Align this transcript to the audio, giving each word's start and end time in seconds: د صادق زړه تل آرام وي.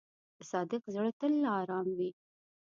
د 0.37 0.41
صادق 0.51 0.83
زړه 0.93 1.11
تل 1.19 1.33
آرام 1.59 1.87
وي. 1.97 2.09